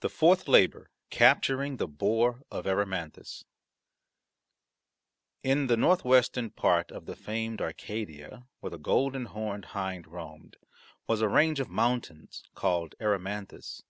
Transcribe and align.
THE 0.00 0.08
FOURTH 0.08 0.48
LABOUR 0.48 0.88
CAPTURING 1.10 1.76
THE 1.76 1.86
BOAR 1.86 2.42
OF 2.50 2.66
ERYMANTHUS 2.66 3.44
In 5.42 5.66
the 5.66 5.76
northwestern 5.76 6.48
part 6.48 6.90
of 6.90 7.04
the 7.04 7.14
famed 7.14 7.60
Arcadia 7.60 8.46
where 8.60 8.70
the 8.70 8.78
golden 8.78 9.26
horned 9.26 9.66
hind 9.76 10.06
roamed 10.06 10.56
was 11.06 11.20
a 11.20 11.28
range 11.28 11.60
of 11.60 11.68
mountains 11.68 12.44
called 12.54 12.94
Erymanthus. 12.98 13.82